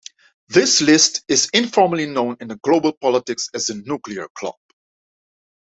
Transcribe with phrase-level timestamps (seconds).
[0.47, 4.55] This list is informally known in global politics as the "Nuclear Club".